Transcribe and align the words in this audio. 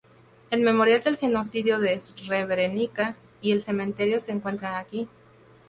El 0.49 0.61
"Memorial 0.61 1.03
del 1.03 1.15
genocidio 1.17 1.77
de 1.79 1.99
Srebrenica" 1.99 3.15
y 3.39 3.51
el 3.51 3.61
cementerio 3.61 4.19
se 4.19 4.31
encuentran 4.31 4.73
aquí. 4.73 5.07